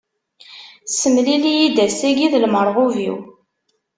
Ssemlil-iyi-d 0.89 1.77
ass-agi 1.85 2.27
d 2.31 2.33
lmerɣub-iw. 2.43 3.17